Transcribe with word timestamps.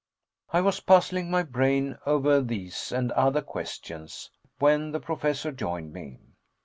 I 0.51 0.61
was 0.61 0.79
puzzling 0.79 1.29
my 1.29 1.43
brain 1.43 1.95
over 2.07 2.41
these 2.41 2.91
and 2.91 3.11
other 3.11 3.43
questions, 3.43 4.31
when 4.57 4.93
the 4.93 4.99
Professor 4.99 5.51
joined 5.51 5.93
me. 5.93 6.17